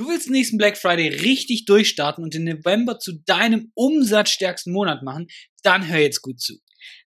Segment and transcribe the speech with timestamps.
[0.00, 5.26] Du willst nächsten Black Friday richtig durchstarten und den November zu deinem umsatzstärksten Monat machen,
[5.62, 6.54] dann hör jetzt gut zu.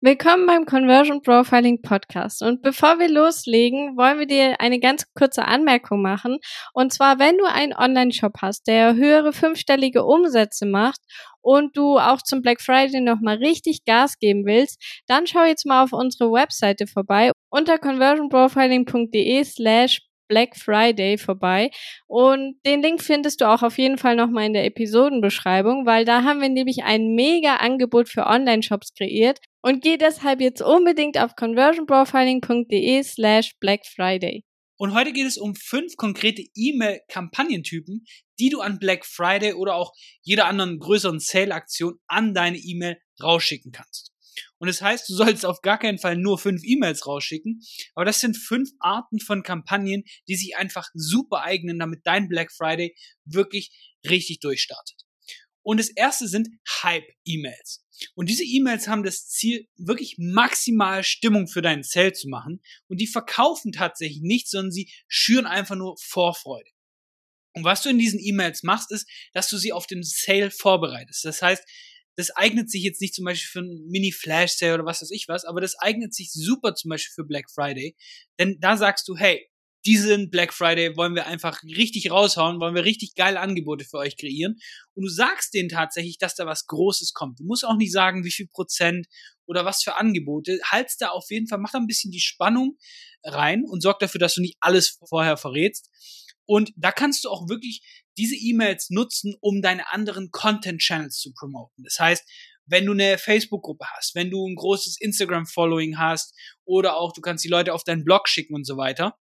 [0.01, 2.41] Willkommen beim Conversion Profiling Podcast.
[2.41, 6.39] Und bevor wir loslegen, wollen wir dir eine ganz kurze Anmerkung machen.
[6.73, 10.99] Und zwar, wenn du einen Online-Shop hast, der höhere fünfstellige Umsätze macht
[11.39, 15.85] und du auch zum Black Friday nochmal richtig Gas geben willst, dann schau jetzt mal
[15.85, 20.01] auf unsere Webseite vorbei unter conversionprofiling.de slash
[20.31, 21.71] Black Friday vorbei.
[22.07, 26.23] Und den Link findest du auch auf jeden Fall nochmal in der Episodenbeschreibung, weil da
[26.23, 29.39] haben wir nämlich ein mega Angebot für Online-Shops kreiert.
[29.61, 34.45] Und geh deshalb jetzt unbedingt auf conversionprofiling.de slash Black Friday.
[34.77, 38.05] Und heute geht es um fünf konkrete E-Mail-Kampagnentypen,
[38.39, 39.91] die du an Black Friday oder auch
[40.23, 44.13] jeder anderen größeren Sale-Aktion an deine E-Mail rausschicken kannst.
[44.59, 47.61] Und das heißt, du sollst auf gar keinen Fall nur fünf E-Mails rausschicken.
[47.95, 52.51] Aber das sind fünf Arten von Kampagnen, die sich einfach super eignen, damit dein Black
[52.51, 53.71] Friday wirklich
[54.07, 55.01] richtig durchstartet.
[55.63, 56.49] Und das erste sind
[56.83, 57.83] Hype-E-Mails.
[58.15, 62.61] Und diese E-Mails haben das Ziel, wirklich maximal Stimmung für deinen Sale zu machen.
[62.87, 66.69] Und die verkaufen tatsächlich nichts, sondern sie schüren einfach nur Vorfreude.
[67.53, 71.25] Und was du in diesen E-Mails machst, ist, dass du sie auf den Sale vorbereitest.
[71.25, 71.63] Das heißt,
[72.21, 75.43] das eignet sich jetzt nicht zum Beispiel für einen Mini-Flash-Sale oder was weiß ich was,
[75.43, 77.95] aber das eignet sich super zum Beispiel für Black Friday.
[78.39, 79.47] Denn da sagst du, hey,
[79.85, 84.17] diesen Black Friday wollen wir einfach richtig raushauen, wollen wir richtig geile Angebote für euch
[84.17, 84.59] kreieren.
[84.93, 87.39] Und du sagst denen tatsächlich, dass da was Großes kommt.
[87.39, 89.07] Du musst auch nicht sagen, wie viel Prozent
[89.47, 90.59] oder was für Angebote.
[90.65, 92.77] Halt's da auf jeden Fall, mach da ein bisschen die Spannung
[93.23, 95.89] rein und sorg dafür, dass du nicht alles vorher verrätst.
[96.45, 97.81] Und da kannst du auch wirklich
[98.17, 101.83] diese E-Mails nutzen, um deine anderen Content-Channels zu promoten.
[101.83, 102.23] Das heißt,
[102.65, 107.43] wenn du eine Facebook-Gruppe hast, wenn du ein großes Instagram-Following hast oder auch du kannst
[107.43, 109.17] die Leute auf deinen Blog schicken und so weiter.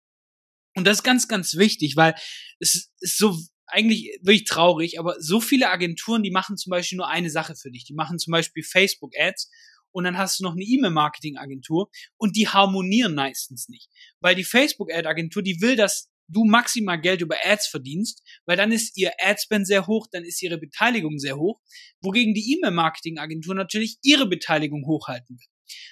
[0.77, 2.15] Und das ist ganz, ganz wichtig, weil
[2.61, 7.09] es ist so eigentlich wirklich traurig, aber so viele Agenturen, die machen zum Beispiel nur
[7.09, 7.85] eine Sache für dich.
[7.85, 9.51] Die machen zum Beispiel Facebook-Ads
[9.93, 13.89] und dann hast du noch eine E-Mail-Marketing-Agentur und die harmonieren meistens nicht.
[14.21, 18.97] Weil die Facebook-Ad-Agentur, die will, dass du maximal Geld über Ads verdienst, weil dann ist
[18.97, 21.61] ihr Adspend sehr hoch, dann ist ihre Beteiligung sehr hoch,
[22.01, 25.47] wogegen die E-Mail-Marketing-Agentur natürlich ihre Beteiligung hochhalten will.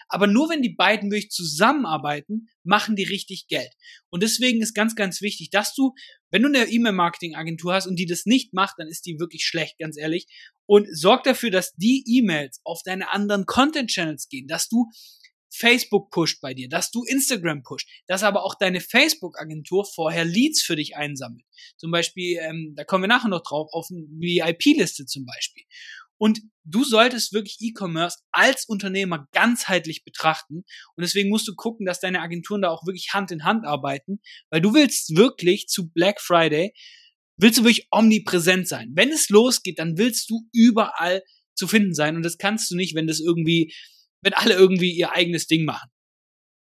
[0.09, 3.73] Aber nur wenn die beiden wirklich zusammenarbeiten, machen die richtig Geld.
[4.11, 5.95] Und deswegen ist ganz, ganz wichtig, dass du,
[6.31, 9.79] wenn du eine E-Mail-Marketing-Agentur hast und die das nicht macht, dann ist die wirklich schlecht,
[9.79, 10.27] ganz ehrlich.
[10.67, 14.91] Und sorg dafür, dass die E-Mails auf deine anderen Content-Channels gehen, dass du
[15.59, 20.63] Facebook pusht bei dir, dass du Instagram pusht, dass aber auch deine Facebook-Agentur vorher Leads
[20.63, 21.45] für dich einsammelt.
[21.77, 25.65] Zum Beispiel, ähm, da kommen wir nachher noch drauf, auf eine VIP-Liste zum Beispiel.
[26.19, 30.65] Und du solltest wirklich E-Commerce als Unternehmer ganzheitlich betrachten.
[30.97, 34.21] Und deswegen musst du gucken, dass deine Agenturen da auch wirklich Hand in Hand arbeiten,
[34.51, 36.75] weil du willst wirklich zu Black Friday,
[37.37, 38.91] willst du wirklich omnipräsent sein.
[38.95, 41.23] Wenn es losgeht, dann willst du überall
[41.55, 42.17] zu finden sein.
[42.17, 43.73] Und das kannst du nicht, wenn das irgendwie
[44.23, 45.91] wenn alle irgendwie ihr eigenes Ding machen.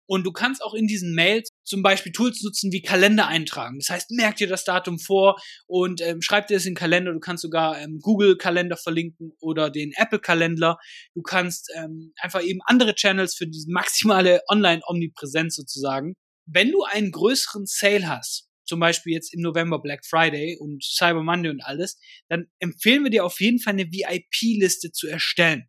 [0.06, 3.78] Und du kannst auch in diesen Mails zum Beispiel Tools nutzen wie Kalender eintragen.
[3.78, 7.12] Das heißt, merk dir das Datum vor und ähm, schreib dir das in den Kalender.
[7.12, 10.78] Du kannst sogar ähm, Google Kalender verlinken oder den Apple Kalender.
[11.14, 16.14] Du kannst ähm, einfach eben andere Channels für diese maximale Online-Omnipräsenz sozusagen.
[16.46, 21.22] Wenn du einen größeren Sale hast, zum Beispiel jetzt im November Black Friday und Cyber
[21.22, 25.68] Monday und alles, dann empfehlen wir dir auf jeden Fall eine VIP-Liste zu erstellen.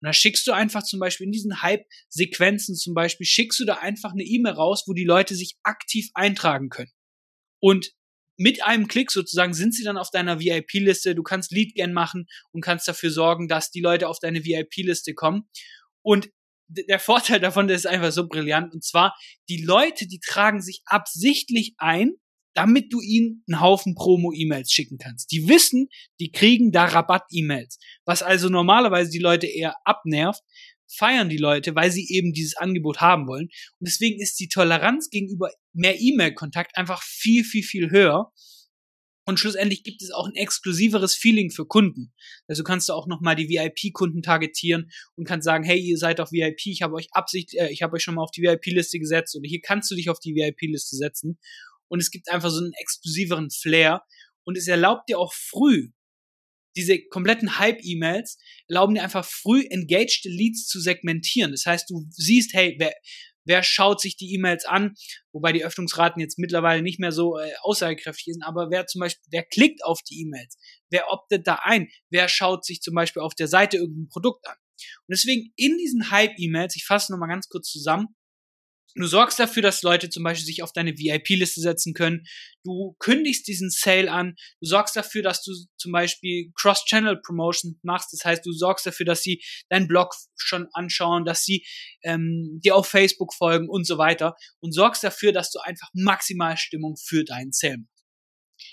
[0.00, 3.74] Und da schickst du einfach zum Beispiel in diesen Hype-Sequenzen zum Beispiel, schickst du da
[3.74, 6.92] einfach eine E-Mail raus, wo die Leute sich aktiv eintragen können.
[7.60, 7.92] Und
[8.38, 11.14] mit einem Klick sozusagen sind sie dann auf deiner VIP-Liste.
[11.14, 15.46] Du kannst Lead-Gen machen und kannst dafür sorgen, dass die Leute auf deine VIP-Liste kommen.
[16.00, 16.30] Und
[16.68, 18.72] der Vorteil davon, der ist einfach so brillant.
[18.72, 19.14] Und zwar,
[19.50, 22.14] die Leute, die tragen sich absichtlich ein,
[22.60, 25.32] damit du ihnen einen Haufen Promo-E-Mails schicken kannst.
[25.32, 25.88] Die wissen,
[26.20, 27.78] die kriegen da Rabatt-E-Mails.
[28.04, 30.42] Was also normalerweise die Leute eher abnervt,
[30.86, 33.46] feiern die Leute, weil sie eben dieses Angebot haben wollen.
[33.78, 38.30] Und deswegen ist die Toleranz gegenüber mehr E-Mail-Kontakt einfach viel, viel, viel höher.
[39.24, 42.12] Und schlussendlich gibt es auch ein exklusiveres Feeling für Kunden.
[42.46, 46.30] Also kannst du auch nochmal die VIP-Kunden targetieren und kannst sagen, hey, ihr seid auf
[46.30, 49.34] VIP, ich habe euch Absicht, äh, ich habe euch schon mal auf die VIP-Liste gesetzt
[49.34, 51.38] oder hier kannst du dich auf die VIP-Liste setzen
[51.90, 54.02] und es gibt einfach so einen exklusiveren Flair.
[54.44, 55.90] Und es erlaubt dir auch früh,
[56.76, 58.38] diese kompletten Hype-E-Mails
[58.68, 61.50] erlauben dir einfach früh engaged Leads zu segmentieren.
[61.50, 62.94] Das heißt, du siehst, hey, wer,
[63.44, 64.94] wer schaut sich die E-Mails an,
[65.32, 69.26] wobei die Öffnungsraten jetzt mittlerweile nicht mehr so äh, aussagekräftig sind, aber wer zum Beispiel,
[69.30, 70.56] wer klickt auf die E-Mails,
[70.90, 74.56] wer optet da ein, wer schaut sich zum Beispiel auf der Seite irgendein Produkt an.
[75.08, 78.14] Und deswegen in diesen Hype-E-Mails, ich fasse nochmal ganz kurz zusammen,
[78.94, 82.24] Du sorgst dafür, dass Leute zum Beispiel sich auf deine VIP-Liste setzen können.
[82.64, 84.34] Du kündigst diesen Sale an.
[84.60, 88.12] Du sorgst dafür, dass du zum Beispiel Cross-Channel-Promotion machst.
[88.12, 91.64] Das heißt, du sorgst dafür, dass sie deinen Blog schon anschauen, dass sie
[92.02, 94.34] ähm, dir auf Facebook folgen und so weiter.
[94.60, 97.89] Und sorgst dafür, dass du einfach maximal Stimmung für deinen Sale machst.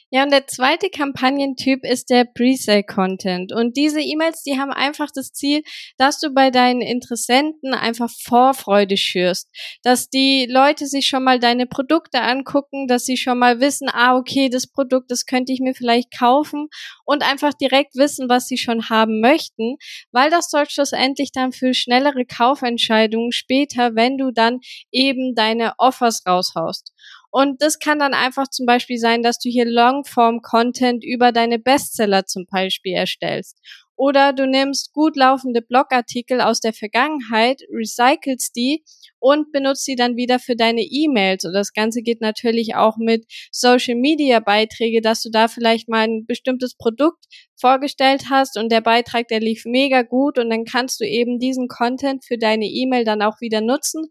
[0.09, 3.51] Ja, und der zweite Kampagnentyp ist der Presale-Content.
[3.51, 5.63] Und diese E-Mails, die haben einfach das Ziel,
[5.97, 9.49] dass du bei deinen Interessenten einfach Vorfreude schürst.
[9.83, 14.15] Dass die Leute sich schon mal deine Produkte angucken, dass sie schon mal wissen, ah,
[14.15, 16.69] okay, das Produkt, das könnte ich mir vielleicht kaufen
[17.03, 19.75] und einfach direkt wissen, was sie schon haben möchten,
[20.13, 26.23] weil das sorgt schlussendlich dann für schnellere Kaufentscheidungen später, wenn du dann eben deine Offers
[26.25, 26.93] raushaust.
[27.29, 32.25] Und das kann dann einfach zum Beispiel sein, dass du hier Longform-Content über deine Bestseller
[32.25, 33.57] zum Beispiel erstellst.
[33.97, 38.83] Oder du nimmst gut laufende Blogartikel aus der Vergangenheit, recycelst die
[39.17, 41.45] und benutzt sie dann wieder für deine E-Mails.
[41.45, 46.07] Und das Ganze geht natürlich auch mit Social Media Beiträge, dass du da vielleicht mal
[46.07, 47.25] ein bestimmtes Produkt
[47.59, 51.67] vorgestellt hast und der Beitrag, der lief mega gut und dann kannst du eben diesen
[51.67, 54.05] Content für deine E-Mail dann auch wieder nutzen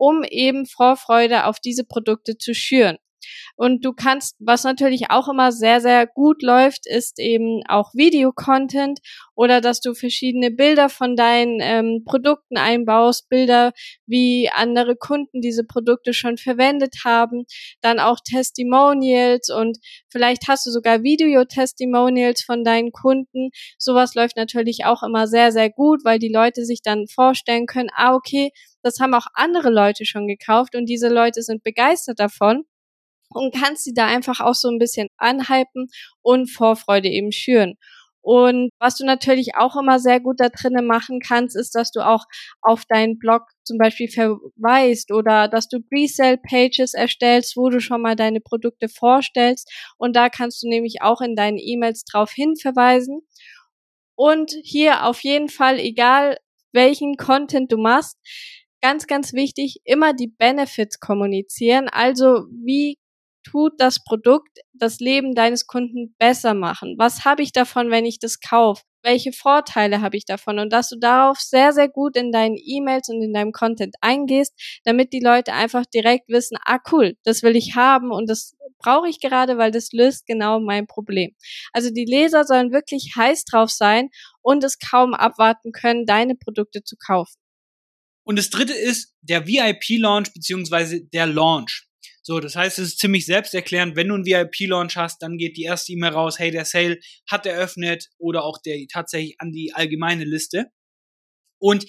[0.00, 2.96] um eben Vorfreude auf diese Produkte zu schüren.
[3.56, 9.00] Und du kannst, was natürlich auch immer sehr, sehr gut läuft, ist eben auch Videocontent
[9.34, 13.72] oder dass du verschiedene Bilder von deinen ähm, Produkten einbaust, Bilder,
[14.06, 17.44] wie andere Kunden diese Produkte schon verwendet haben,
[17.82, 23.50] dann auch Testimonials und vielleicht hast du sogar Video-Testimonials von deinen Kunden.
[23.78, 27.90] Sowas läuft natürlich auch immer sehr, sehr gut, weil die Leute sich dann vorstellen können,
[27.94, 32.64] ah, okay, das haben auch andere Leute schon gekauft und diese Leute sind begeistert davon
[33.30, 35.88] und kannst sie da einfach auch so ein bisschen anhypen
[36.22, 37.76] und Vorfreude eben schüren.
[38.22, 42.00] Und was du natürlich auch immer sehr gut da drinnen machen kannst, ist, dass du
[42.00, 42.24] auch
[42.60, 48.16] auf deinen Blog zum Beispiel verweist oder dass du Presale-Pages erstellst, wo du schon mal
[48.16, 49.72] deine Produkte vorstellst.
[49.96, 53.22] Und da kannst du nämlich auch in deinen E-Mails drauf hin verweisen.
[54.16, 56.36] Und hier auf jeden Fall, egal
[56.72, 58.18] welchen Content du machst,
[58.80, 61.88] ganz, ganz wichtig, immer die Benefits kommunizieren.
[61.88, 62.98] Also wie
[63.44, 66.94] tut das Produkt das Leben deines Kunden besser machen?
[66.98, 68.82] Was habe ich davon, wenn ich das kaufe?
[69.02, 70.58] Welche Vorteile habe ich davon?
[70.58, 74.52] Und dass du darauf sehr, sehr gut in deinen E-Mails und in deinem Content eingehst,
[74.84, 79.08] damit die Leute einfach direkt wissen, ah cool, das will ich haben und das brauche
[79.08, 81.34] ich gerade, weil das löst genau mein Problem.
[81.72, 84.10] Also die Leser sollen wirklich heiß drauf sein
[84.42, 87.36] und es kaum abwarten können, deine Produkte zu kaufen.
[88.30, 91.88] Und das dritte ist der VIP-Launch beziehungsweise der Launch.
[92.22, 93.96] So, das heißt, es ist ziemlich selbsterklärend.
[93.96, 97.44] Wenn du einen VIP-Launch hast, dann geht die erste E-Mail raus, hey, der Sale hat
[97.44, 100.66] eröffnet oder auch der tatsächlich an die allgemeine Liste.
[101.58, 101.86] Und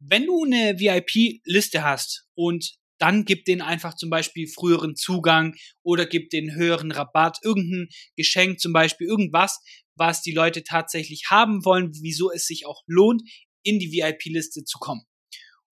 [0.00, 5.54] wenn du eine VIP-Liste hast und dann gib den einfach zum Beispiel früheren Zugang
[5.84, 7.86] oder gib den höheren Rabatt, irgendein
[8.16, 9.60] Geschenk zum Beispiel, irgendwas,
[9.94, 13.22] was die Leute tatsächlich haben wollen, wieso es sich auch lohnt,
[13.62, 15.06] in die VIP-Liste zu kommen.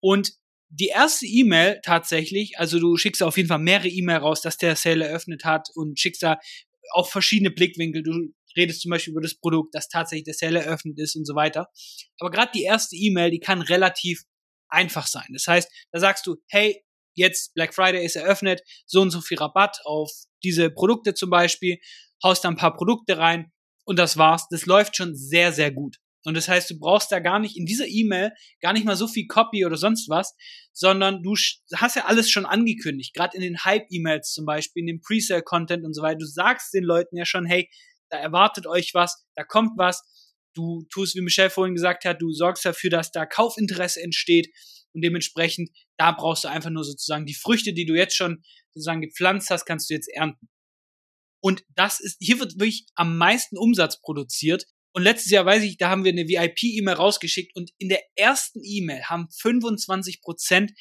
[0.02, 0.34] Und
[0.70, 4.76] die erste E-Mail tatsächlich, also du schickst auf jeden Fall mehrere E-Mail raus, dass der
[4.76, 6.38] Sale eröffnet hat und schickst da
[6.94, 8.04] auch verschiedene Blickwinkel.
[8.04, 11.36] Du redest zum Beispiel über das Produkt, das tatsächlich der Sale eröffnet ist und so
[11.36, 11.68] weiter.
[12.20, 14.24] Aber gerade die erste E-Mail, die kann relativ
[14.70, 15.28] einfach sein.
[15.34, 16.84] Das heißt, da sagst du, hey,
[17.16, 20.12] jetzt Black Friday ist eröffnet, so und so viel Rabatt auf
[20.44, 21.80] diese Produkte zum Beispiel,
[22.24, 23.52] haust da ein paar Produkte rein
[23.86, 24.48] und das war's.
[24.50, 25.98] Das läuft schon sehr, sehr gut.
[26.30, 28.32] Und das heißt, du brauchst da gar nicht in dieser E-Mail
[28.62, 30.36] gar nicht mal so viel Copy oder sonst was,
[30.72, 31.34] sondern du
[31.76, 35.96] hast ja alles schon angekündigt, gerade in den Hype-E-Mails zum Beispiel, in dem Presale-Content und
[35.96, 36.20] so weiter.
[36.20, 37.68] Du sagst den Leuten ja schon, hey,
[38.12, 40.04] da erwartet euch was, da kommt was.
[40.54, 44.50] Du tust, wie Michelle vorhin gesagt hat, du sorgst dafür, dass da Kaufinteresse entsteht
[44.94, 48.44] und dementsprechend, da brauchst du einfach nur sozusagen die Früchte, die du jetzt schon
[48.76, 50.48] sozusagen gepflanzt hast, kannst du jetzt ernten.
[51.42, 55.78] Und das ist, hier wird wirklich am meisten Umsatz produziert, und letztes Jahr weiß ich,
[55.78, 60.72] da haben wir eine VIP-E-Mail rausgeschickt und in der ersten E-Mail haben 25 Prozent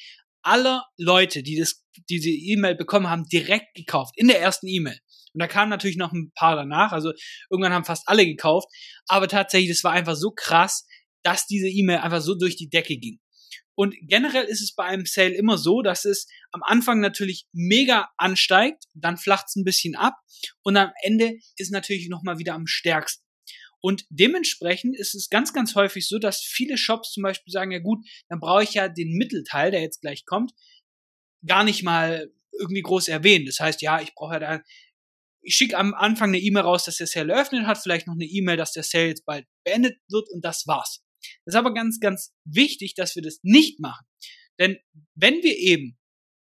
[0.41, 4.13] aller Leute, die das, diese E-Mail bekommen haben, direkt gekauft.
[4.17, 4.99] In der ersten E-Mail.
[5.33, 6.91] Und da kamen natürlich noch ein paar danach.
[6.91, 7.13] Also
[7.51, 8.67] irgendwann haben fast alle gekauft.
[9.07, 10.87] Aber tatsächlich, das war einfach so krass,
[11.23, 13.19] dass diese E-Mail einfach so durch die Decke ging.
[13.75, 18.09] Und generell ist es bei einem Sale immer so, dass es am Anfang natürlich mega
[18.17, 20.15] ansteigt, dann flacht es ein bisschen ab
[20.63, 23.23] und am Ende ist natürlich nochmal wieder am stärksten.
[23.81, 27.79] Und dementsprechend ist es ganz, ganz häufig so, dass viele Shops zum Beispiel sagen, ja
[27.79, 30.51] gut, dann brauche ich ja den Mittelteil, der jetzt gleich kommt,
[31.45, 33.45] gar nicht mal irgendwie groß erwähnen.
[33.45, 34.61] Das heißt, ja, ich brauche ja da,
[35.41, 38.25] ich schicke am Anfang eine E-Mail raus, dass der Sale eröffnet hat, vielleicht noch eine
[38.25, 41.01] E-Mail, dass der Sale jetzt bald beendet wird und das war's.
[41.45, 44.05] Das ist aber ganz, ganz wichtig, dass wir das nicht machen.
[44.59, 44.77] Denn
[45.15, 45.98] wenn wir eben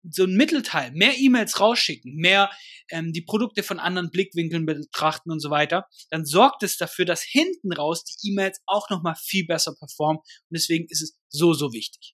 [0.09, 2.50] so ein Mittelteil, mehr E-Mails rausschicken, mehr
[2.90, 7.23] ähm, die Produkte von anderen Blickwinkeln betrachten und so weiter, dann sorgt es dafür, dass
[7.23, 10.19] hinten raus die E-Mails auch nochmal viel besser performen.
[10.19, 12.14] Und deswegen ist es so, so wichtig.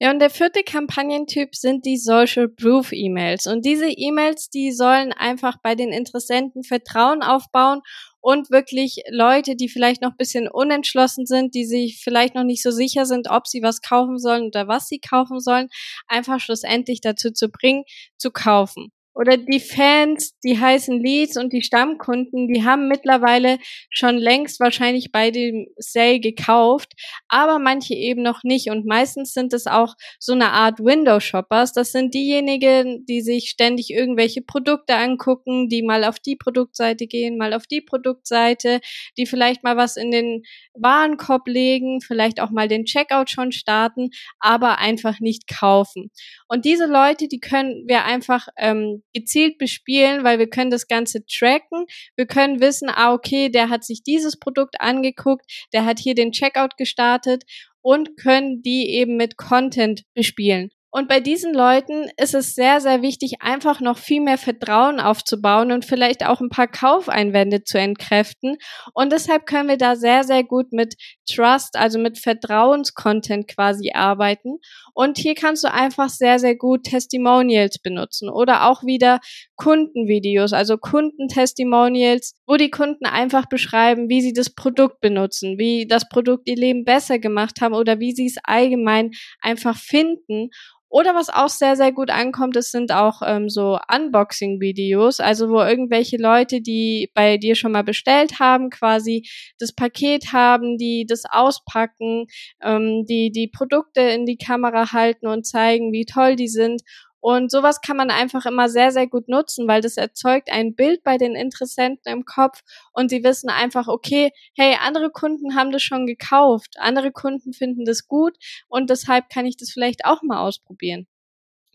[0.00, 3.48] Ja, und der vierte Kampagnentyp sind die Social Proof E-Mails.
[3.48, 7.80] Und diese E-Mails, die sollen einfach bei den Interessenten Vertrauen aufbauen
[8.20, 12.62] und wirklich Leute, die vielleicht noch ein bisschen unentschlossen sind, die sich vielleicht noch nicht
[12.62, 15.68] so sicher sind, ob sie was kaufen sollen oder was sie kaufen sollen,
[16.06, 17.82] einfach schlussendlich dazu zu bringen,
[18.18, 23.58] zu kaufen oder die Fans, die heißen Leads und die Stammkunden, die haben mittlerweile
[23.90, 26.92] schon längst wahrscheinlich bei dem Sale gekauft,
[27.26, 28.70] aber manche eben noch nicht.
[28.70, 31.72] Und meistens sind es auch so eine Art Window-Shoppers.
[31.72, 37.38] Das sind diejenigen, die sich ständig irgendwelche Produkte angucken, die mal auf die Produktseite gehen,
[37.38, 38.80] mal auf die Produktseite,
[39.16, 40.44] die vielleicht mal was in den
[40.74, 46.12] Warenkorb legen, vielleicht auch mal den Checkout schon starten, aber einfach nicht kaufen.
[46.46, 51.24] Und diese Leute, die können wir einfach ähm, gezielt bespielen, weil wir können das Ganze
[51.26, 51.86] tracken.
[52.16, 56.32] Wir können wissen, ah, okay, der hat sich dieses Produkt angeguckt, der hat hier den
[56.32, 57.44] Checkout gestartet
[57.80, 60.70] und können die eben mit Content bespielen.
[60.90, 65.70] Und bei diesen Leuten ist es sehr, sehr wichtig, einfach noch viel mehr Vertrauen aufzubauen
[65.70, 68.56] und vielleicht auch ein paar Kaufeinwände zu entkräften.
[68.94, 70.94] Und deshalb können wir da sehr, sehr gut mit
[71.30, 74.60] Trust, also mit Vertrauenscontent quasi arbeiten.
[74.94, 79.20] Und hier kannst du einfach sehr, sehr gut Testimonials benutzen oder auch wieder
[79.56, 86.08] Kundenvideos, also Kundentestimonials, wo die Kunden einfach beschreiben, wie sie das Produkt benutzen, wie das
[86.08, 89.10] Produkt ihr Leben besser gemacht haben oder wie sie es allgemein
[89.42, 90.48] einfach finden.
[90.90, 95.60] Oder was auch sehr, sehr gut ankommt, es sind auch ähm, so Unboxing-Videos, also wo
[95.60, 99.28] irgendwelche Leute, die bei dir schon mal bestellt haben, quasi
[99.58, 102.26] das Paket haben, die das auspacken,
[102.62, 106.82] ähm, die die Produkte in die Kamera halten und zeigen, wie toll die sind
[107.20, 111.02] und sowas kann man einfach immer sehr, sehr gut nutzen, weil das erzeugt ein Bild
[111.02, 115.82] bei den Interessenten im Kopf und sie wissen einfach, okay, hey, andere Kunden haben das
[115.82, 118.36] schon gekauft, andere Kunden finden das gut
[118.68, 121.06] und deshalb kann ich das vielleicht auch mal ausprobieren.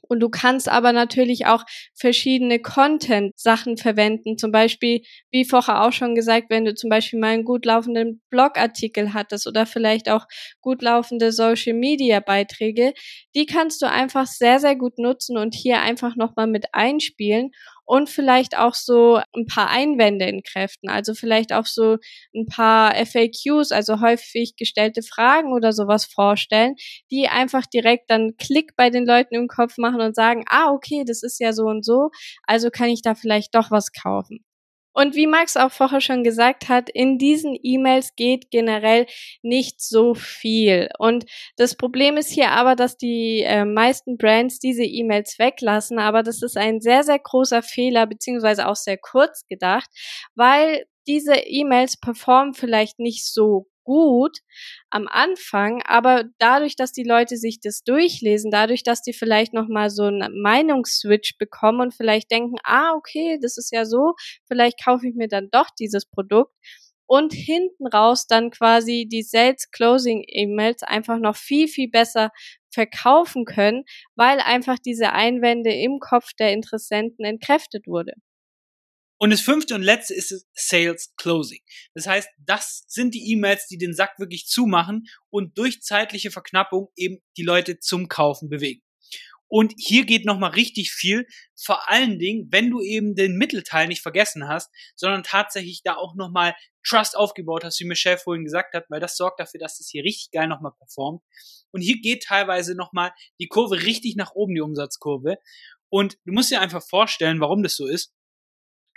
[0.08, 1.64] Und du kannst aber natürlich auch
[1.96, 4.38] verschiedene Content-Sachen verwenden.
[4.38, 8.22] Zum Beispiel, wie vorher auch schon gesagt, wenn du zum Beispiel mal einen gut laufenden
[8.30, 10.26] Blogartikel hattest oder vielleicht auch
[10.62, 12.94] gut laufende Social-Media-Beiträge,
[13.36, 17.52] die kannst du einfach sehr, sehr gut nutzen und hier einfach nochmal mit einspielen
[17.86, 21.98] und vielleicht auch so ein paar Einwände in Kräften, also vielleicht auch so
[22.36, 26.76] ein paar FAQs, also häufig gestellte Fragen oder sowas vorstellen,
[27.12, 31.04] die einfach direkt dann Klick bei den Leuten im Kopf machen und sagen, ah, okay,
[31.06, 32.10] das ist ja so und so,
[32.44, 34.44] also kann ich da vielleicht doch was kaufen.
[34.94, 39.08] Und wie Max auch vorher schon gesagt hat, in diesen E-Mails geht generell
[39.42, 40.90] nicht so viel.
[41.00, 41.26] Und
[41.58, 46.00] das Problem ist hier aber, dass die äh, meisten Brands diese E-Mails weglassen.
[46.00, 49.90] Aber das ist ein sehr, sehr großer Fehler, beziehungsweise auch sehr kurz gedacht,
[50.36, 54.40] weil diese E-Mails performen vielleicht nicht so gut
[54.90, 59.68] am Anfang, aber dadurch, dass die Leute sich das durchlesen, dadurch, dass die vielleicht noch
[59.68, 64.14] mal so einen Meinungsswitch bekommen und vielleicht denken, ah, okay, das ist ja so,
[64.48, 66.54] vielleicht kaufe ich mir dann doch dieses Produkt
[67.06, 72.32] und hinten raus dann quasi die Sales Closing E-Mails einfach noch viel viel besser
[72.72, 73.84] verkaufen können,
[74.16, 78.14] weil einfach diese Einwände im Kopf der Interessenten entkräftet wurde.
[79.24, 81.62] Und das fünfte und letzte ist Sales Closing.
[81.94, 86.90] Das heißt, das sind die E-Mails, die den Sack wirklich zumachen und durch zeitliche Verknappung
[86.98, 88.82] eben die Leute zum Kaufen bewegen.
[89.48, 91.26] Und hier geht nochmal richtig viel,
[91.56, 96.16] vor allen Dingen, wenn du eben den Mittelteil nicht vergessen hast, sondern tatsächlich da auch
[96.16, 96.54] nochmal
[96.86, 100.04] Trust aufgebaut hast, wie Michelle vorhin gesagt hat, weil das sorgt dafür, dass das hier
[100.04, 101.22] richtig geil nochmal performt.
[101.72, 105.38] Und hier geht teilweise nochmal die Kurve richtig nach oben, die Umsatzkurve.
[105.88, 108.12] Und du musst dir einfach vorstellen, warum das so ist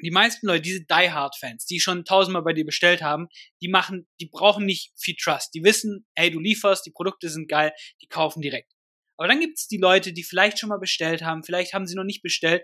[0.03, 3.29] die meisten Leute, diese Die Hard Fans, die schon tausendmal bei dir bestellt haben,
[3.63, 5.55] die machen, die brauchen nicht viel Trust.
[5.55, 7.73] Die wissen, hey, du lieferst, die Produkte sind geil,
[8.03, 8.73] die kaufen direkt.
[9.17, 11.95] Aber dann gibt es die Leute, die vielleicht schon mal bestellt haben, vielleicht haben sie
[11.95, 12.63] noch nicht bestellt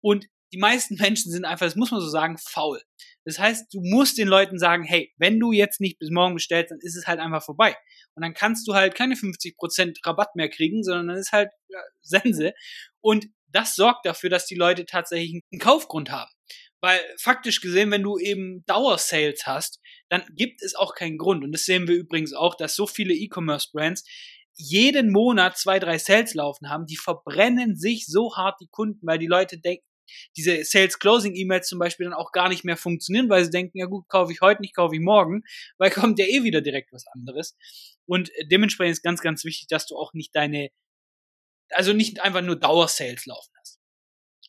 [0.00, 2.82] und die meisten Menschen sind einfach, das muss man so sagen, faul.
[3.24, 6.72] Das heißt, du musst den Leuten sagen, hey, wenn du jetzt nicht bis morgen bestellst,
[6.72, 7.76] dann ist es halt einfach vorbei.
[8.14, 11.78] Und dann kannst du halt keine 50% Rabatt mehr kriegen, sondern dann ist halt ja,
[12.02, 12.52] Sense.
[13.00, 16.30] Und das sorgt dafür, dass die Leute tatsächlich einen Kaufgrund haben.
[16.82, 21.44] Weil faktisch gesehen, wenn du eben Dauersales hast, dann gibt es auch keinen Grund.
[21.44, 24.04] Und das sehen wir übrigens auch, dass so viele E-Commerce-Brands
[24.54, 29.18] jeden Monat zwei, drei Sales laufen haben, die verbrennen sich so hart die Kunden, weil
[29.18, 29.86] die Leute denken,
[30.36, 33.78] diese Sales Closing E-Mails zum Beispiel dann auch gar nicht mehr funktionieren, weil sie denken,
[33.78, 35.44] ja gut, kaufe ich heute nicht, kaufe ich morgen,
[35.78, 37.56] weil kommt ja eh wieder direkt was anderes.
[38.04, 40.68] Und dementsprechend ist ganz, ganz wichtig, dass du auch nicht deine
[41.74, 43.81] also nicht einfach nur Dauersales laufen hast.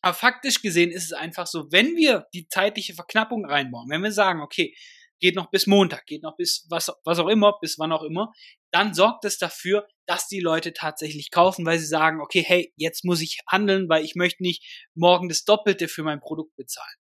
[0.04, 4.12] Aber faktisch gesehen ist es einfach so, wenn wir die zeitliche Verknappung reinbauen, wenn wir
[4.12, 4.76] sagen, okay,
[5.22, 8.34] geht noch bis Montag, geht noch bis was, was auch immer, bis wann auch immer,
[8.72, 13.06] dann sorgt es dafür, dass die Leute tatsächlich kaufen, weil sie sagen, okay, hey, jetzt
[13.06, 16.98] muss ich handeln, weil ich möchte nicht morgen das Doppelte für mein Produkt bezahlen.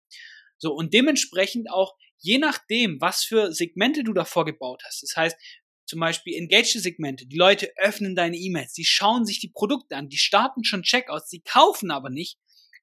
[0.58, 5.04] So, und dementsprechend auch, je nachdem, was für Segmente du davor gebaut hast.
[5.04, 5.38] Das heißt,
[5.86, 7.26] zum Beispiel engaged Segmente.
[7.26, 11.30] Die Leute öffnen deine E-Mails, die schauen sich die Produkte an, die starten schon Checkouts,
[11.30, 12.38] die kaufen aber nicht.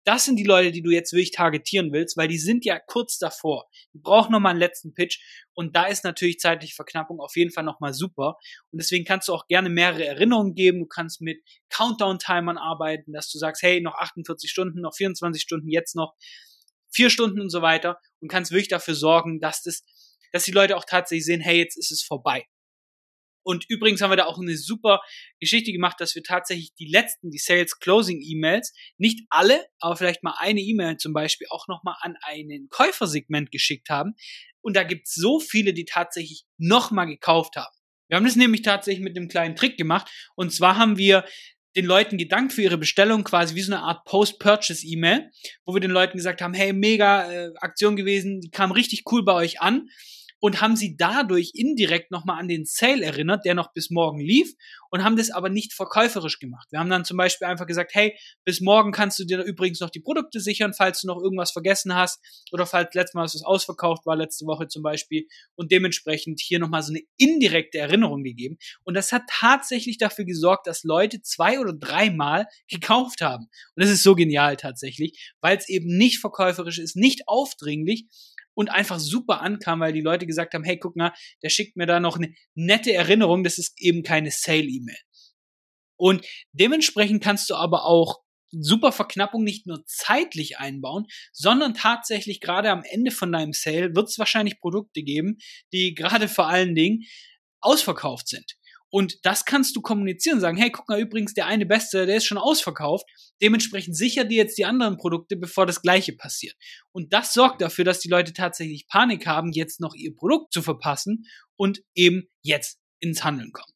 [0.07, 3.19] Das sind die Leute, die du jetzt wirklich targetieren willst, weil die sind ja kurz
[3.19, 3.67] davor.
[3.93, 5.19] Die brauchen nochmal einen letzten Pitch
[5.53, 8.37] und da ist natürlich zeitliche Verknappung auf jeden Fall nochmal super.
[8.71, 10.79] Und deswegen kannst du auch gerne mehrere Erinnerungen geben.
[10.79, 15.69] Du kannst mit Countdown-Timern arbeiten, dass du sagst, hey, noch 48 Stunden, noch 24 Stunden,
[15.69, 16.15] jetzt noch
[16.89, 19.83] vier Stunden und so weiter und kannst wirklich dafür sorgen, dass das,
[20.31, 22.47] dass die Leute auch tatsächlich sehen, hey, jetzt ist es vorbei.
[23.47, 25.01] Und übrigens haben wir da auch eine super
[25.39, 30.25] Geschichte gemacht, dass wir tatsächlich die letzten, die Sales Closing E-Mails, nicht alle, aber vielleicht
[30.25, 34.15] mal eine E-Mail zum Beispiel auch nochmal an einen Käufersegment geschickt haben.
[34.63, 37.73] Und da gibt es so viele, die tatsächlich nochmal gekauft haben.
[38.09, 40.11] Wir haben das nämlich tatsächlich mit einem kleinen Trick gemacht.
[40.35, 41.25] Und zwar haben wir
[41.77, 45.31] den Leuten gedankt für ihre Bestellung, quasi wie so eine Art Post-Purchase-E-Mail,
[45.65, 49.25] wo wir den Leuten gesagt haben, hey, mega äh, Aktion gewesen, die kam richtig cool
[49.25, 49.89] bei euch an
[50.39, 54.53] und haben sie dadurch indirekt nochmal an den Sale erinnert, der noch bis morgen lief
[54.91, 56.69] und haben das aber nicht verkäuferisch gemacht.
[56.71, 59.91] Wir haben dann zum Beispiel einfach gesagt, hey, bis morgen kannst du dir übrigens noch
[59.91, 62.21] die Produkte sichern, falls du noch irgendwas vergessen hast
[62.53, 66.83] oder falls letztes Mal was ausverkauft war, letzte Woche zum Beispiel und dementsprechend hier nochmal
[66.83, 68.59] so eine indirekte Erinnerung gegeben.
[68.85, 73.45] Und das hat tatsächlich dafür gesorgt, dass Leute zwei oder dreimal gekauft haben.
[73.75, 78.07] Und das ist so genial tatsächlich, weil es eben nicht verkäuferisch ist, nicht aufdringlich,
[78.57, 81.87] und einfach super ankam, weil die Leute gesagt haben, hey, guck mal, der schickt mir
[81.87, 84.97] da noch eine nette Erinnerung, das ist eben keine Sale-E-Mail.
[85.97, 88.21] Und dementsprechend kannst du aber auch
[88.51, 94.09] super Verknappung nicht nur zeitlich einbauen, sondern tatsächlich gerade am Ende von deinem Sale wird
[94.09, 95.37] es wahrscheinlich Produkte geben,
[95.73, 97.05] die gerade vor allen Dingen
[97.61, 98.57] ausverkauft sind.
[98.97, 102.25] Und das kannst du kommunizieren, sagen, hey, guck mal, übrigens, der eine Beste, der ist
[102.25, 103.05] schon ausverkauft.
[103.43, 106.55] Dementsprechend sicher dir jetzt die anderen Produkte, bevor das Gleiche passiert.
[106.93, 110.63] Und das sorgt dafür, dass die Leute tatsächlich Panik haben, jetzt noch ihr Produkt zu
[110.63, 113.76] verpassen und eben jetzt ins Handeln kommen.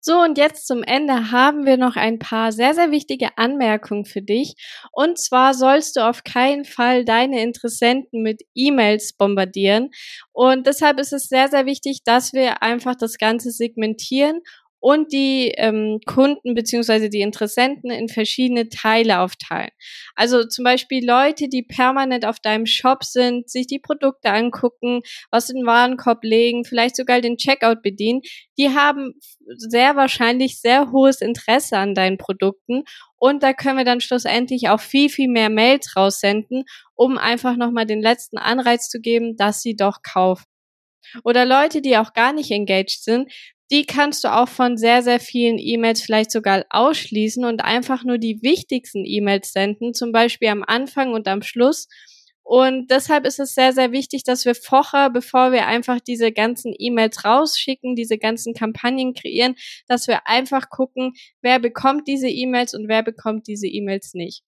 [0.00, 4.22] So, und jetzt zum Ende haben wir noch ein paar sehr, sehr wichtige Anmerkungen für
[4.22, 4.54] dich.
[4.92, 9.90] Und zwar sollst du auf keinen Fall deine Interessenten mit E-Mails bombardieren.
[10.32, 14.40] Und deshalb ist es sehr, sehr wichtig, dass wir einfach das Ganze segmentieren
[14.80, 19.70] und die ähm, Kunden beziehungsweise die Interessenten in verschiedene Teile aufteilen.
[20.14, 25.50] Also zum Beispiel Leute, die permanent auf deinem Shop sind, sich die Produkte angucken, was
[25.50, 28.20] in den Warenkorb legen, vielleicht sogar den Checkout bedienen,
[28.56, 29.14] die haben
[29.56, 32.84] sehr wahrscheinlich sehr hohes Interesse an deinen Produkten
[33.16, 36.64] und da können wir dann schlussendlich auch viel, viel mehr Mails raussenden,
[36.94, 40.44] um einfach nochmal den letzten Anreiz zu geben, dass sie doch kaufen.
[41.24, 43.32] Oder Leute, die auch gar nicht engaged sind,
[43.70, 48.18] die kannst du auch von sehr, sehr vielen E-Mails vielleicht sogar ausschließen und einfach nur
[48.18, 51.88] die wichtigsten E-Mails senden, zum Beispiel am Anfang und am Schluss.
[52.42, 56.74] Und deshalb ist es sehr, sehr wichtig, dass wir vorher, bevor wir einfach diese ganzen
[56.78, 59.54] E-Mails rausschicken, diese ganzen Kampagnen kreieren,
[59.86, 64.47] dass wir einfach gucken, wer bekommt diese E-Mails und wer bekommt diese E-Mails nicht.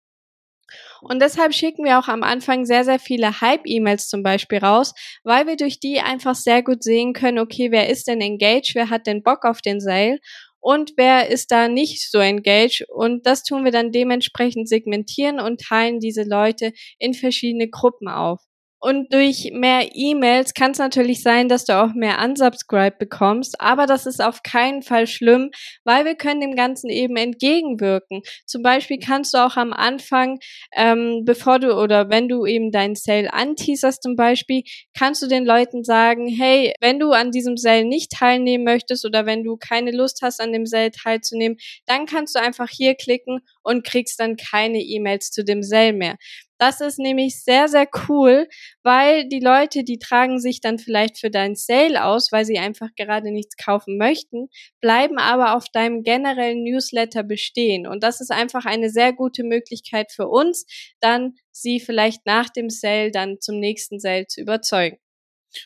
[1.01, 5.47] Und deshalb schicken wir auch am Anfang sehr, sehr viele Hype-E-Mails zum Beispiel raus, weil
[5.47, 9.07] wir durch die einfach sehr gut sehen können, okay, wer ist denn engaged, wer hat
[9.07, 10.19] denn Bock auf den Sale
[10.59, 12.86] und wer ist da nicht so engaged.
[12.89, 18.39] Und das tun wir dann dementsprechend segmentieren und teilen diese Leute in verschiedene Gruppen auf.
[18.86, 23.86] Und durch mehr E-Mails kann es natürlich sein, dass du auch mehr Unsubscribe bekommst, aber
[23.86, 25.52] das ist auf keinen Fall schlimm,
[25.86, 28.24] weil wir können dem Ganzen eben entgegenwirken.
[28.46, 30.38] Zum Beispiel kannst du auch am Anfang,
[30.76, 35.46] ähm, bevor du oder wenn du eben deinen Sale anteaserst zum Beispiel, kannst du den
[35.46, 39.91] Leuten sagen, hey, wenn du an diesem Sale nicht teilnehmen möchtest oder wenn du keine
[39.91, 44.36] Lust hast, an dem Sale teilzunehmen, dann kannst du einfach hier klicken und kriegst dann
[44.36, 46.17] keine E-Mails zu dem Sale mehr.
[46.60, 48.48] Das ist nämlich sehr, sehr cool,
[48.84, 52.89] weil die Leute, die tragen sich dann vielleicht für dein Sale aus, weil sie einfach
[52.96, 54.48] gerade nichts kaufen möchten,
[54.80, 57.88] bleiben aber auf deinem generellen Newsletter bestehen.
[57.88, 60.66] Und das ist einfach eine sehr gute Möglichkeit für uns,
[61.00, 64.98] dann sie vielleicht nach dem Sale dann zum nächsten Sale zu überzeugen.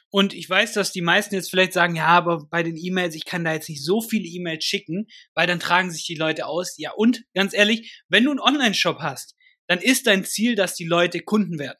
[0.09, 3.25] Und ich weiß, dass die meisten jetzt vielleicht sagen, ja, aber bei den E-Mails, ich
[3.25, 6.75] kann da jetzt nicht so viele E-Mails schicken, weil dann tragen sich die Leute aus.
[6.77, 9.36] Ja, und ganz ehrlich, wenn du einen Online-Shop hast,
[9.67, 11.77] dann ist dein Ziel, dass die Leute Kunden werden.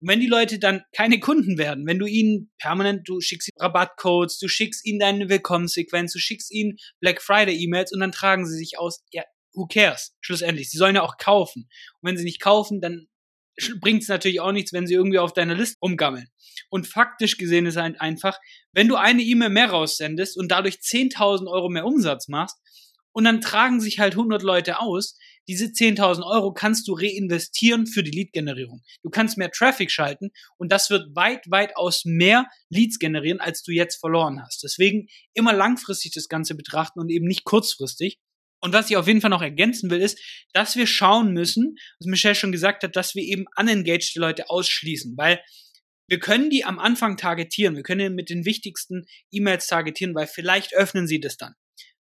[0.00, 3.62] Und wenn die Leute dann keine Kunden werden, wenn du ihnen permanent, du schickst ihnen
[3.62, 8.46] Rabattcodes, du schickst ihnen deine Willkommenssequenz, du schickst ihnen Black Friday E-Mails und dann tragen
[8.46, 9.22] sie sich aus, ja,
[9.54, 10.14] who cares?
[10.20, 10.70] Schlussendlich.
[10.70, 11.68] Sie sollen ja auch kaufen.
[12.00, 13.06] Und wenn sie nicht kaufen, dann
[13.80, 16.28] bringt es natürlich auch nichts, wenn sie irgendwie auf deiner Liste rumgammeln.
[16.68, 18.38] Und faktisch gesehen ist halt einfach,
[18.72, 22.58] wenn du eine E-Mail mehr raussendest und dadurch 10.000 Euro mehr Umsatz machst
[23.12, 25.16] und dann tragen sich halt 100 Leute aus,
[25.48, 28.82] diese 10.000 Euro kannst du reinvestieren für die Lead-Generierung.
[29.02, 33.62] Du kannst mehr Traffic schalten und das wird weit, weit aus mehr Leads generieren, als
[33.62, 34.62] du jetzt verloren hast.
[34.62, 38.18] Deswegen immer langfristig das Ganze betrachten und eben nicht kurzfristig.
[38.60, 40.18] Und was ich auf jeden Fall noch ergänzen will, ist,
[40.52, 45.16] dass wir schauen müssen, was Michelle schon gesagt hat, dass wir eben unengaged Leute ausschließen,
[45.16, 45.40] weil
[46.08, 50.74] wir können die am Anfang targetieren, wir können mit den wichtigsten E-Mails targetieren, weil vielleicht
[50.74, 51.54] öffnen sie das dann.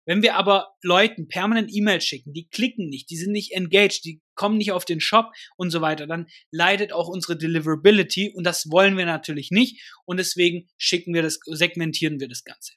[0.06, 4.22] Wenn wir aber Leuten permanent E-Mails schicken, die klicken nicht, die sind nicht engaged, die
[4.36, 8.70] kommen nicht auf den Shop und so weiter, dann leidet auch unsere Deliverability und das
[8.70, 12.74] wollen wir natürlich nicht und deswegen schicken wir das, segmentieren wir das Ganze.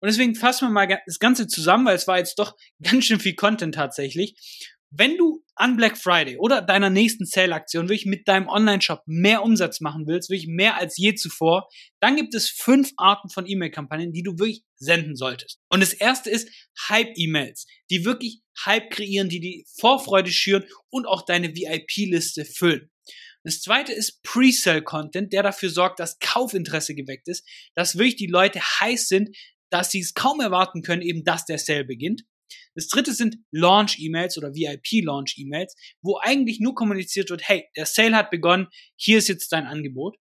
[0.00, 3.20] Und deswegen fassen wir mal das Ganze zusammen, weil es war jetzt doch ganz schön
[3.20, 4.36] viel Content tatsächlich.
[4.90, 9.80] Wenn du an Black Friday oder deiner nächsten Sale-Aktion wirklich mit deinem Online-Shop mehr Umsatz
[9.80, 11.68] machen willst, wirklich mehr als je zuvor,
[12.00, 15.58] dann gibt es fünf Arten von E-Mail-Kampagnen, die du wirklich senden solltest.
[15.68, 16.48] Und das erste ist
[16.88, 22.90] Hype-E-Mails, die wirklich Hype kreieren, die die Vorfreude schüren und auch deine VIP-Liste füllen.
[23.44, 28.60] Das zweite ist Pre-Sale-Content, der dafür sorgt, dass Kaufinteresse geweckt ist, dass wirklich die Leute
[28.60, 29.36] heiß sind,
[29.70, 32.22] dass sie es kaum erwarten können, eben dass der Sale beginnt.
[32.74, 38.30] Das dritte sind Launch-E-Mails oder VIP-Launch-E-Mails, wo eigentlich nur kommuniziert wird, hey, der Sale hat
[38.30, 40.16] begonnen, hier ist jetzt dein Angebot.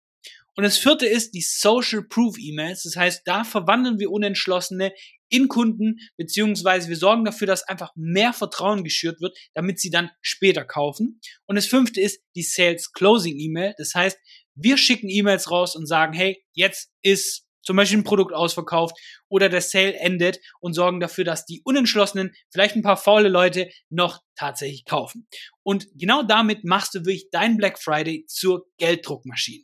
[0.58, 2.82] Und das vierte ist die Social Proof E-Mails.
[2.82, 4.92] Das heißt, da verwandeln wir Unentschlossene
[5.30, 10.10] in Kunden, beziehungsweise wir sorgen dafür, dass einfach mehr Vertrauen geschürt wird, damit sie dann
[10.22, 11.20] später kaufen.
[11.46, 13.76] Und das fünfte ist die Sales Closing E-Mail.
[13.78, 14.18] Das heißt,
[14.56, 19.50] wir schicken E-Mails raus und sagen, hey, jetzt ist zum Beispiel ein Produkt ausverkauft oder
[19.50, 24.22] der Sale endet und sorgen dafür, dass die Unentschlossenen, vielleicht ein paar faule Leute noch
[24.36, 25.28] tatsächlich kaufen.
[25.64, 29.64] Und genau damit machst du wirklich dein Black Friday zur Gelddruckmaschine.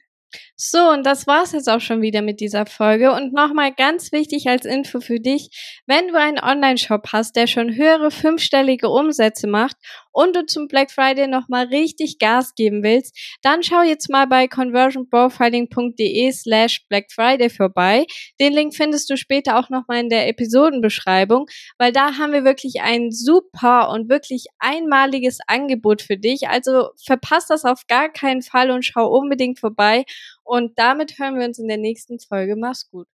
[0.57, 3.13] So, und das war's jetzt auch schon wieder mit dieser Folge.
[3.13, 7.75] Und nochmal ganz wichtig als Info für dich, wenn du einen Online-Shop hast, der schon
[7.75, 9.77] höhere fünfstellige Umsätze macht
[10.13, 14.47] und du zum Black Friday nochmal richtig Gas geben willst, dann schau jetzt mal bei
[14.47, 18.05] conversionprofiling.de slash Black Friday vorbei.
[18.39, 21.47] Den Link findest du später auch nochmal in der Episodenbeschreibung,
[21.77, 26.47] weil da haben wir wirklich ein super und wirklich einmaliges Angebot für dich.
[26.47, 30.05] Also verpasst das auf gar keinen Fall und schau unbedingt vorbei.
[30.43, 32.55] Und damit hören wir uns in der nächsten Folge.
[32.55, 33.07] Mach's gut.